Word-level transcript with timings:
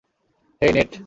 হেই, 0.61 0.71
net. 0.73 0.91